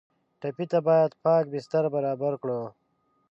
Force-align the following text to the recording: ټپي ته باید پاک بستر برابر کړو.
ټپي 0.39 0.65
ته 0.71 0.79
باید 0.87 1.11
پاک 1.23 1.43
بستر 1.53 1.83
برابر 1.95 2.33
کړو. 2.41 2.61